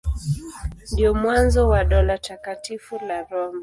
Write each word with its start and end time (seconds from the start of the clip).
Ndio 0.91 1.13
mwanzo 1.13 1.67
wa 1.67 1.85
Dola 1.85 2.17
Takatifu 2.17 2.99
la 3.07 3.23
Roma. 3.23 3.59